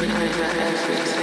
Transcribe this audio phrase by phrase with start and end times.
[0.00, 1.17] Everything.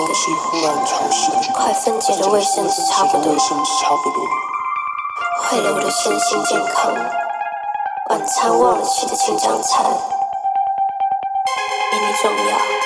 [0.00, 2.82] 一个快分解的卫生纸。
[2.86, 3.36] 差不多。
[5.42, 6.94] 坏了我的身心健康
[8.08, 9.82] 晚餐忘了吃的清酱菜
[11.90, 12.79] 比你重要。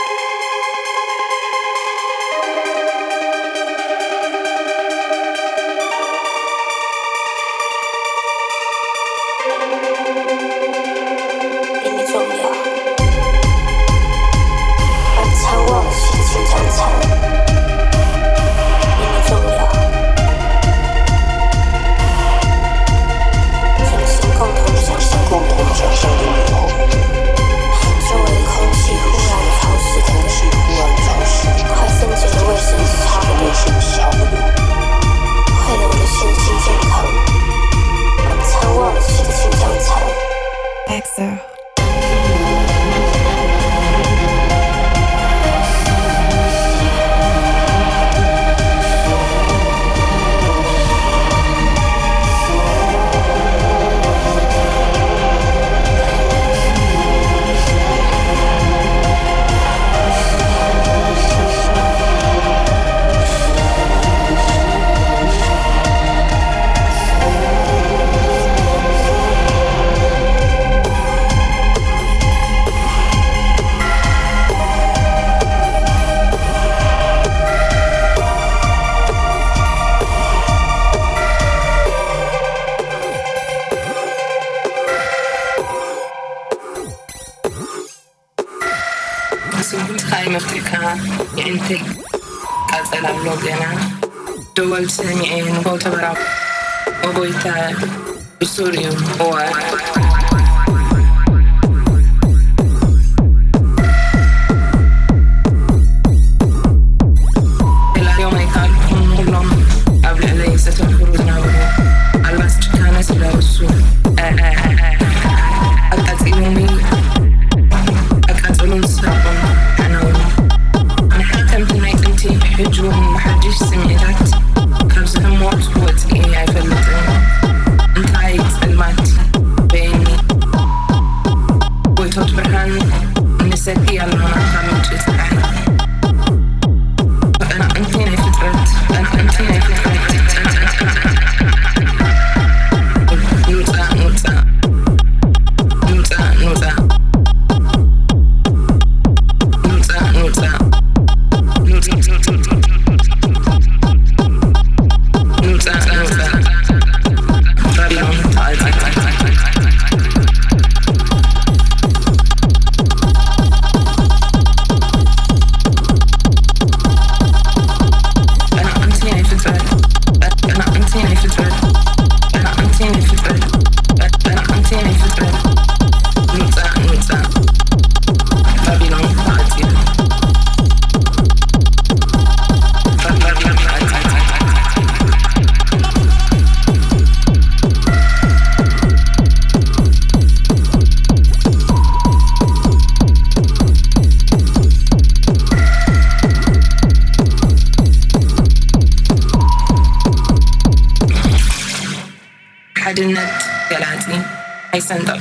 [134.35, 135.24] Unklar und ist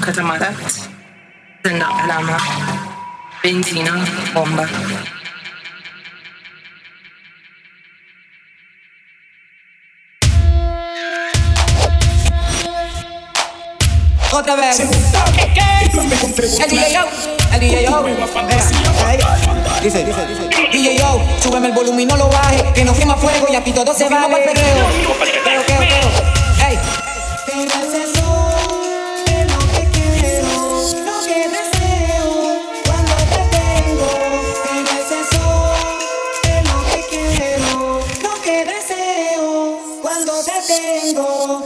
[0.07, 0.53] ከተማ ላይ
[1.65, 2.29] ሰንደቅ ዓላማ፣
[14.39, 14.79] otra vez.
[16.63, 17.03] El DJ yo,
[17.53, 18.03] el DJ yo.
[19.83, 20.43] Dice, dice, dice.
[20.72, 21.10] DJ yo,
[21.41, 22.60] súbeme el volumen y no lo baje.
[22.74, 24.88] Que no quema fuego y aquí todo se va al perreo.
[40.82, 41.63] tengo.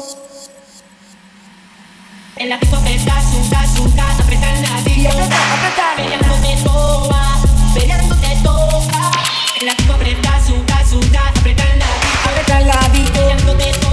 [2.37, 4.93] En la disco está, nunca, nunca apretar nadie.
[4.95, 5.95] Y apretar, apretar.
[5.95, 7.39] Peleando te toca,
[7.73, 9.11] peleando te toca.
[9.59, 12.09] En la disco apretar, nunca, nunca apretar nadie.
[12.25, 13.11] Apretar nadie.
[13.11, 13.86] Peleando te toca.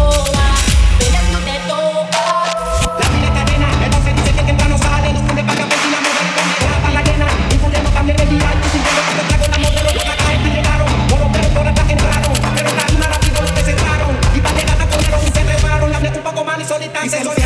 [17.10, 17.43] times and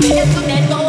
[0.00, 0.83] Desconecto,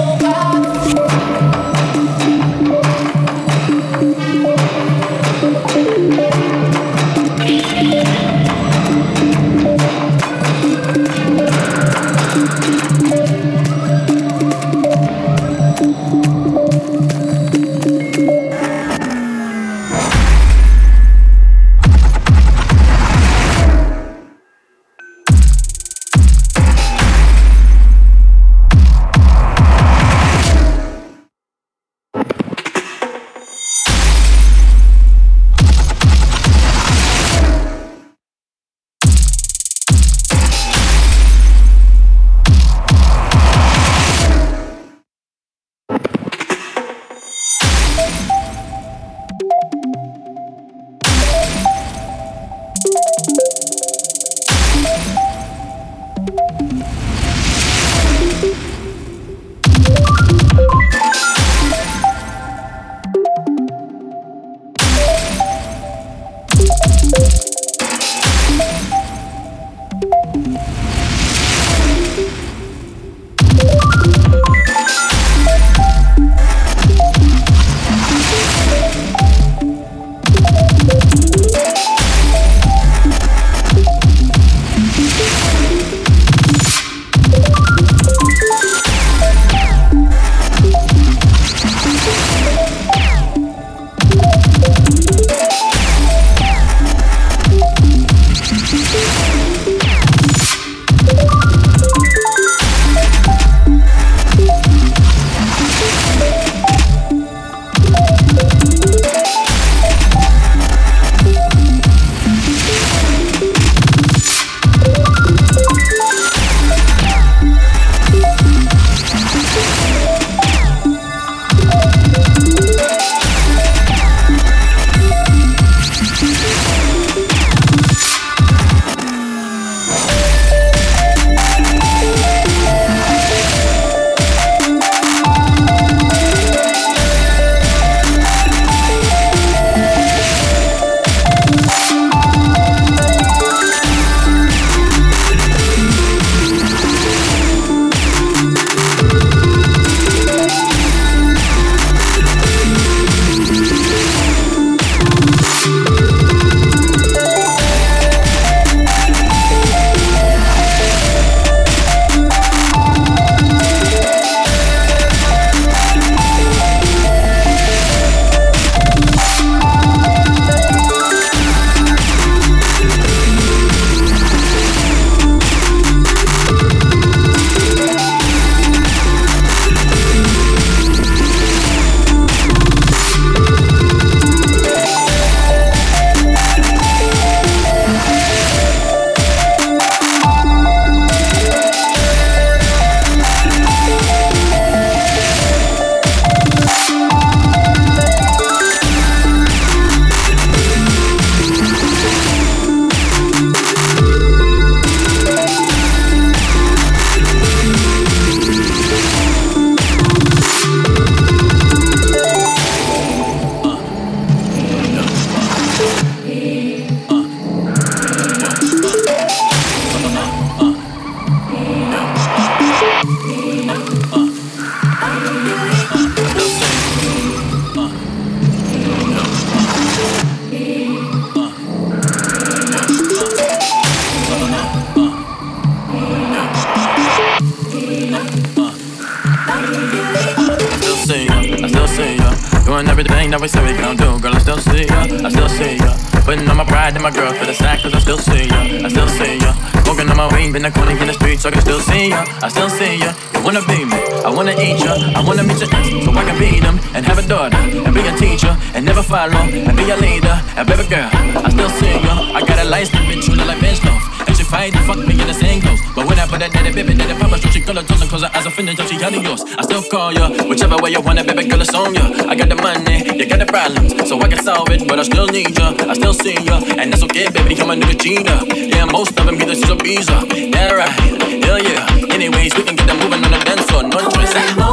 [267.66, 269.44] so she color cause her eyes are offended, so she yours.
[269.58, 272.04] I still call ya, whichever way you want it, baby girl, it's on ya.
[272.30, 275.04] I got the money, you got the problems, so I can solve it, but I
[275.04, 278.38] still need ya, I still see ya, and that's okay, baby, I'm a nigga cheater.
[278.54, 280.26] Yeah, most of them either she's a visa.
[280.34, 282.14] Yeah, right, hell yeah.
[282.14, 284.65] Anyways, we can get them moving on the dance floor, no choice.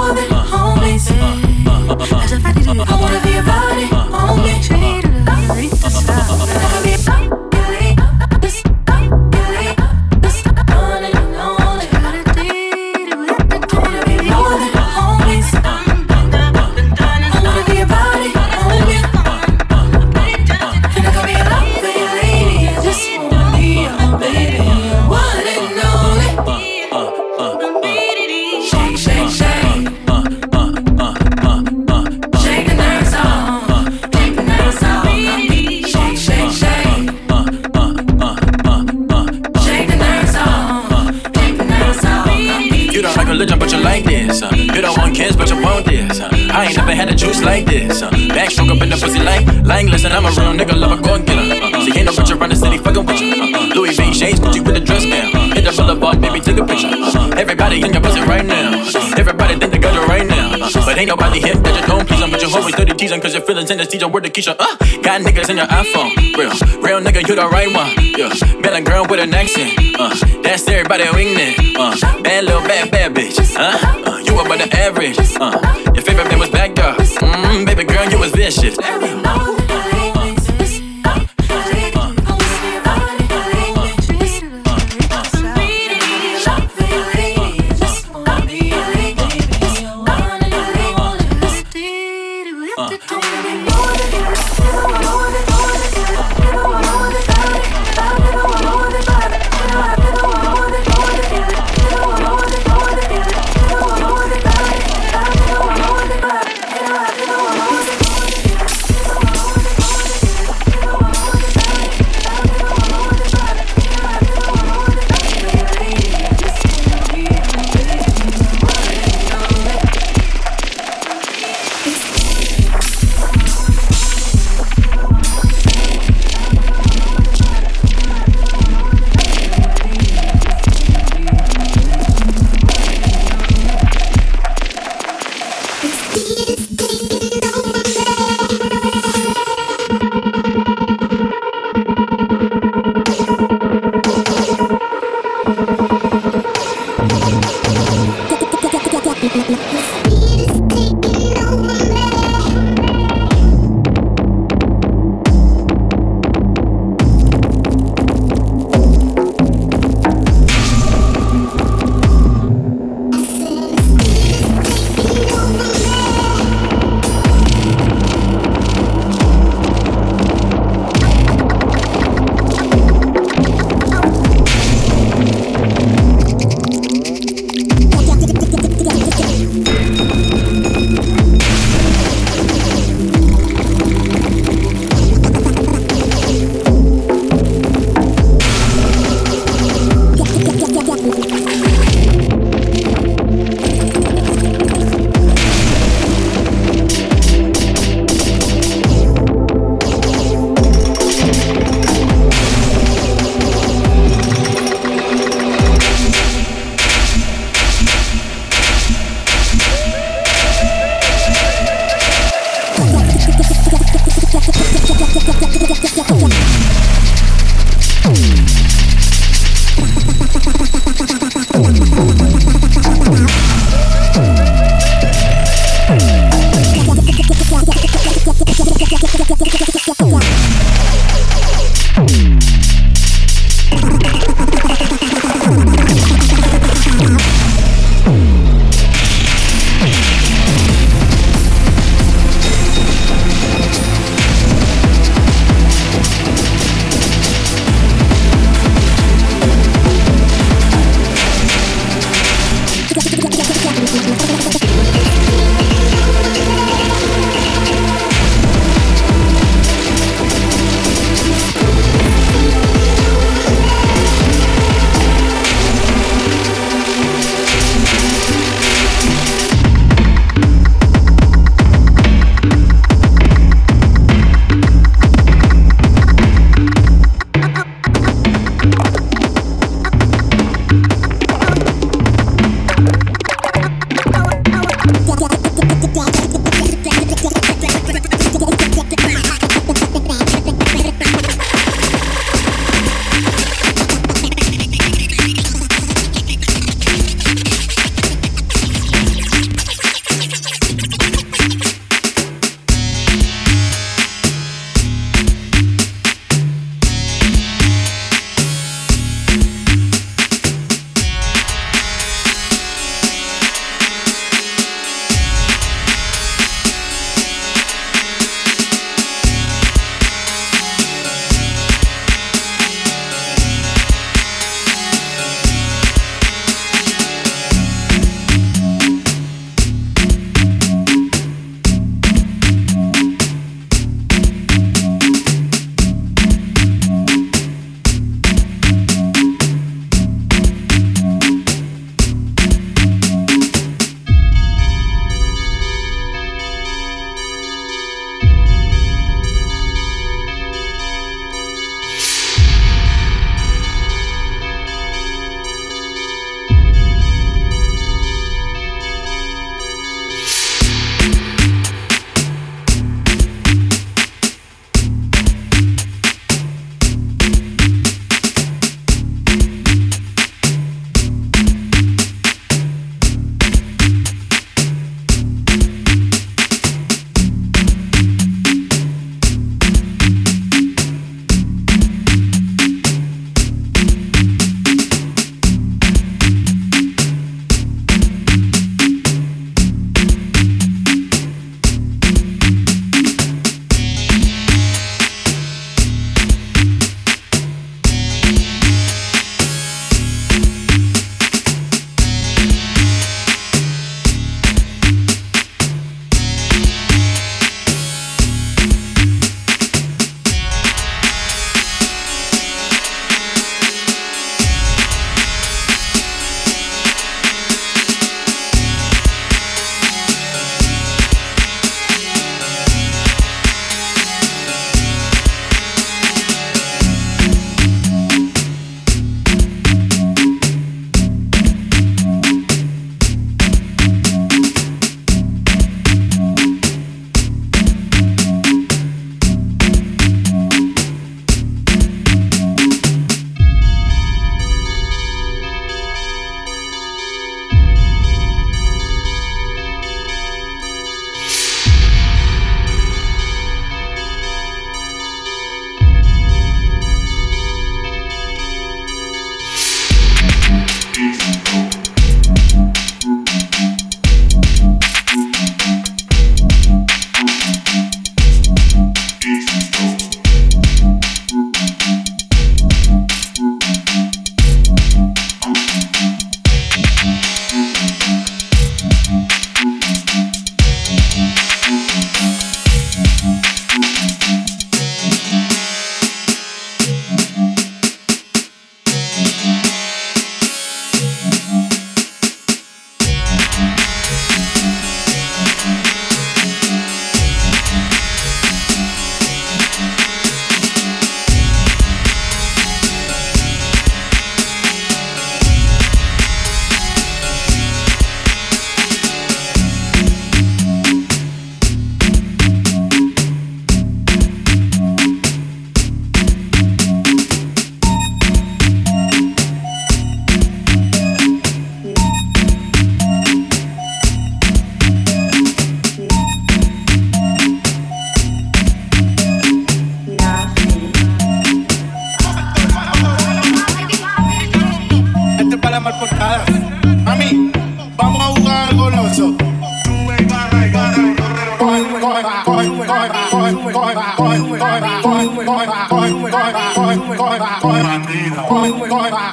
[49.73, 49.91] Like lying.
[49.91, 51.65] Listen, I'm a real nigga, love a go getter.
[51.65, 51.85] Uh.
[51.85, 53.33] See, ain't no bitch around the city fucking with you.
[53.33, 53.75] Uh.
[53.75, 55.35] Louis V shades, put you with the dress down.
[55.35, 55.55] Uh.
[55.55, 56.89] Hit the boulevard, baby, take a picture.
[56.89, 57.41] Uh.
[57.43, 58.85] Everybody in your pussy right now.
[58.95, 59.21] Uh.
[59.23, 60.55] Everybody think they got you right now.
[60.55, 60.87] Uh.
[60.87, 62.31] But ain't nobody here that you don't please them.
[62.31, 64.57] But you always dirty teasing, cause your feelings in the teacher word to Keisha.
[64.59, 64.77] Uh.
[65.03, 66.11] Got niggas in your iPhone.
[66.37, 67.91] Real, real nigga, you the right one.
[68.19, 68.33] Yeah.
[68.73, 69.77] A girl with an accent.
[69.99, 70.15] Uh.
[70.43, 71.77] That's everybody winging.
[71.77, 71.95] Uh.
[72.23, 73.37] Bad little bad, bad bitch.
[73.55, 73.77] Uh.
[74.09, 75.19] Uh, you above the average.
[75.39, 75.61] Uh,
[75.95, 76.97] your favorite man was back up.
[76.97, 78.79] Mm, baby girl, you was vicious.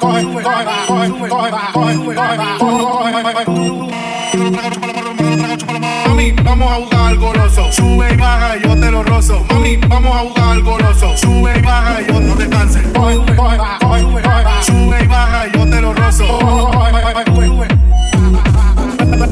[0.00, 1.30] coge, coge, coge,
[1.72, 2.50] coge, coge, coge.
[6.06, 7.72] Mami, vamos a jugar al goloso.
[7.72, 9.44] Sube y baja yo te lo rozo.
[9.50, 11.16] Mami, vamos a jugar al goloso.
[11.16, 12.44] Sube y baja yo no te
[14.62, 15.59] Sube y baja yo
[15.94, 16.70] te lo rozo.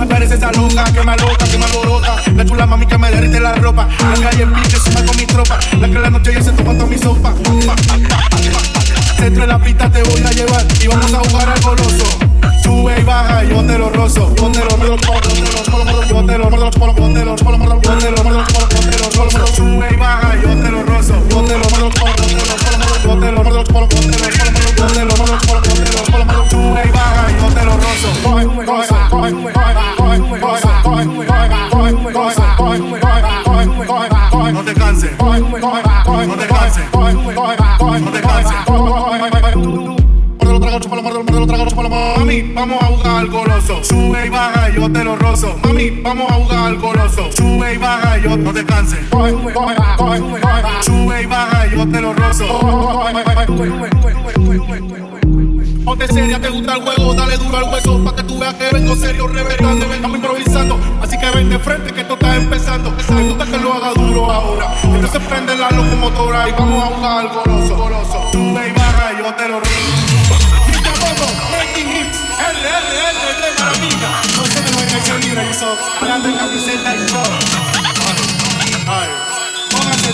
[0.08, 2.16] Parece esa loca que me aloca, que me alborota.
[2.34, 3.88] La chula mami que me derrite la ropa.
[4.00, 5.58] La calle en suma con mi tropa.
[5.80, 7.34] La que la noche yo se toma toda mi sopa.
[9.18, 12.04] Centro de la pista te voy a llevar y vamos a jugar al goloso.
[12.62, 14.98] Sube y baja, yo lo te lo rozo, yo yo lo.
[19.54, 21.14] Sube y baja, yo te lo rozo.
[26.50, 28.09] Sube y baja, yo te lo rozo.
[28.22, 29.33] Coge, coge, coge,
[29.88, 30.18] coge,
[30.83, 31.04] coge,
[32.57, 32.78] coge,
[33.44, 35.33] coge, coge, coge, no te canses, no
[36.38, 38.55] te canses, no te canses.
[40.59, 43.85] Trágalo, chúpalo, muérdelo, muérdelo, trágalo, chúpalo, Mami, vamos a jugar al goloso.
[43.85, 45.57] Sube y baja, yo te lo rozo.
[45.62, 47.31] Mami, vamos a jugar al goloso.
[47.31, 48.98] Sube y baja, yo no te canses.
[49.09, 49.53] Sube
[51.22, 52.44] y baja, yo te lo rozo.
[55.85, 58.68] Ponte seria, te gusta el juego, dale duro al hueso Pa' que tú veas que
[58.70, 62.92] vengo serio, reventando Estamos improvisando, así que ven de frente que esto está empezando
[63.88, 67.29] Me gusta que lo haga duro ahora Entonces prende la locomotora y vamos a jugar
[67.29, 69.61] goloso, goloso Sube y baja, yo te lo
[71.51, 71.88] making
[73.59, 77.38] maravilla No sé de libre y eso Hablando en camiseta y todo
[78.88, 79.09] Ay,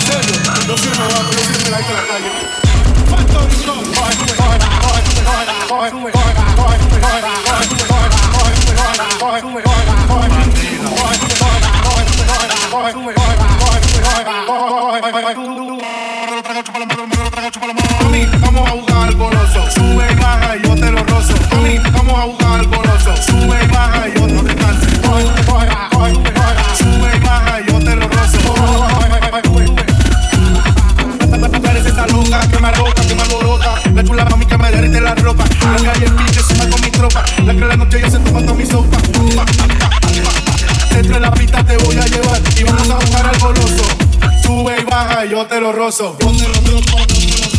[0.01, 0.35] serio
[0.67, 2.65] yo siempre la la calle
[12.75, 13.15] Vamos
[19.57, 19.71] a.
[19.71, 21.07] Sube baja yo te lo
[22.65, 23.17] vamos a.
[23.17, 24.27] Sube y y yo
[27.79, 28.11] te lo
[32.09, 32.75] loca que me
[33.07, 33.25] que me.
[33.95, 34.73] La chula mami que me
[35.15, 35.45] ropa.
[35.45, 37.25] La calle en pique, suma con mi tropa.
[37.45, 37.74] La que
[42.65, 43.85] y vamos a jugar al goloso.
[44.43, 46.17] Sube y baja y yo te lo rozo.
[46.21, 47.54] Yo te lo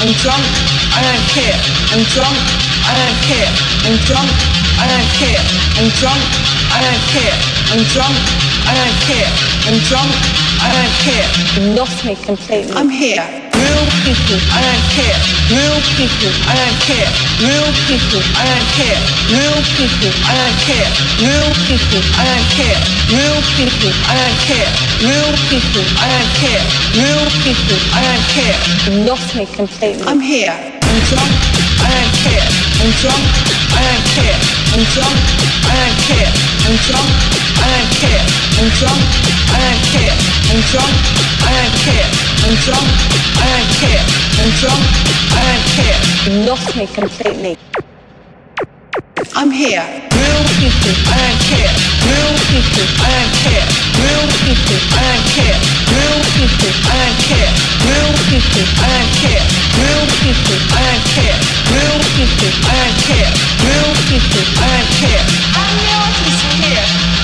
[0.00, 0.46] I'm drunk.
[0.94, 1.58] I don't care.
[1.90, 2.38] I'm drunk.
[2.86, 3.50] I don't care.
[3.82, 4.30] I'm drunk.
[4.78, 5.42] I don't care.
[5.74, 6.22] I'm drunk.
[6.70, 7.34] I don't care.
[7.74, 8.14] I'm drunk.
[8.62, 9.30] I don't care.
[9.66, 10.12] I'm drunk.
[10.62, 11.26] I don't care.
[11.58, 12.72] You lost me completely.
[12.74, 13.47] I'm here.
[13.78, 15.18] Real people, I don't care.
[15.54, 17.06] Real people, I don't care.
[17.38, 18.98] Real people, I don't care.
[19.30, 20.90] Real people, I don't care.
[21.22, 22.78] Real people, I don't care.
[23.14, 24.66] Real people, I don't care.
[24.98, 26.62] Real people, I don't care.
[27.46, 28.56] People, I don't care.
[29.38, 30.02] Me completely.
[30.08, 31.32] I'm here drunk,
[31.84, 32.46] I don't care.
[32.82, 33.24] I'm drunk,
[33.76, 34.38] I don't care.
[34.74, 35.18] I'm drunk,
[35.68, 36.30] I don't care.
[36.66, 37.10] I'm drunk,
[37.60, 38.24] I don't care.
[38.58, 39.02] I'm drunk,
[39.52, 40.14] I don't care.
[40.50, 40.96] I'm drunk,
[41.44, 42.08] I don't care.
[42.42, 42.88] I'm drunk,
[43.38, 44.02] I don't care.
[44.38, 44.84] I'm drunk,
[45.34, 45.98] I don't care.
[46.48, 47.58] Lost me completely.
[49.38, 49.86] I'm here.
[50.18, 51.70] Real people, I don't care.
[52.10, 53.66] Real people, I don't care.
[54.02, 55.58] Real people, I don't care.
[55.94, 57.50] Real people, I don't care.
[57.86, 59.44] Real people, I don't care.
[59.78, 61.38] Real people, I don't care.
[61.70, 63.30] Real people, I don't care.
[63.62, 65.22] Real people, I don't care.
[65.54, 67.17] I'm yours here.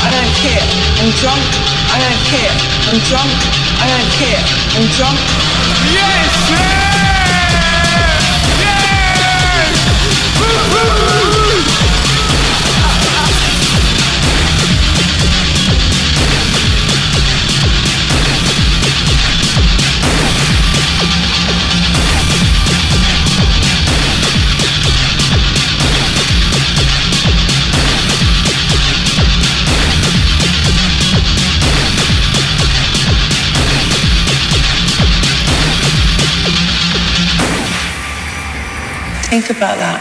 [0.00, 0.64] I don't care.
[1.00, 1.42] I'm drunk,
[1.90, 2.52] I don't care.
[2.90, 3.32] I'm drunk,
[3.82, 4.40] I don't care.
[4.76, 6.87] I'm drunk.
[39.48, 40.00] Think about that.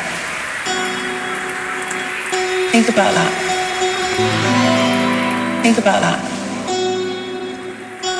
[2.69, 3.31] Think about that.
[5.63, 6.19] Think about that.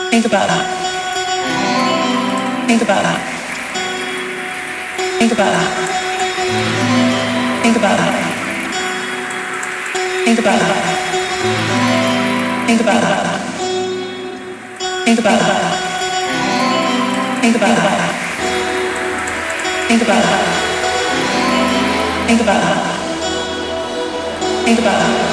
[0.10, 0.66] Think about that.
[2.68, 3.20] Think about that.
[5.20, 5.68] Think about that.
[7.68, 8.16] Think about that.
[10.24, 10.80] Think about that.
[12.66, 13.28] Think about that.
[15.04, 15.76] Think about that.
[17.42, 18.14] Think about that.
[19.90, 20.47] Think about that.
[22.28, 22.78] Think about that.
[24.66, 25.27] Think about that.